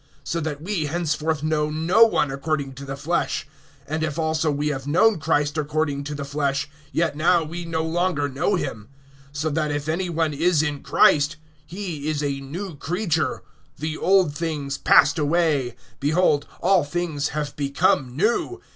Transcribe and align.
(16)So 0.25 0.41
that 0.43 0.63
we 0.63 0.87
henceforth 0.87 1.43
know 1.43 1.69
no 1.69 2.03
one 2.03 2.31
according 2.31 2.73
to 2.73 2.85
the 2.85 2.95
flesh; 2.95 3.47
and 3.87 4.01
if 4.01 4.17
also 4.17 4.49
we 4.49 4.69
have 4.69 4.87
known 4.87 5.19
Christ 5.19 5.59
according 5.59 6.03
to 6.05 6.15
the 6.15 6.25
flesh, 6.25 6.67
yet 6.91 7.15
now 7.15 7.43
we 7.43 7.65
no 7.65 7.83
longer 7.83 8.27
know 8.27 8.55
him. 8.55 8.89
(17)So 9.31 9.53
that 9.53 9.69
if 9.69 9.87
any 9.87 10.09
one 10.09 10.33
is 10.33 10.63
in 10.63 10.81
Christ, 10.81 11.35
he 11.67 12.07
is 12.09 12.23
a 12.23 12.39
new 12.41 12.75
creature; 12.77 13.43
the 13.77 13.95
old 13.95 14.33
things 14.35 14.75
passed 14.75 15.19
away; 15.19 15.75
behold, 15.99 16.47
all 16.63 16.83
things 16.83 17.27
have 17.37 17.55
become 17.55 18.15
new. 18.17 18.59